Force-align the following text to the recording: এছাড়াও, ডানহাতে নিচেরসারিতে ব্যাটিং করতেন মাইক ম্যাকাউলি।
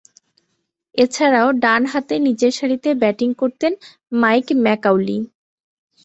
এছাড়াও, 0.95 1.47
ডানহাতে 1.63 2.15
নিচেরসারিতে 2.27 2.89
ব্যাটিং 3.01 3.29
করতেন 3.41 3.71
মাইক 4.13 4.47
ম্যাকাউলি। 4.63 5.17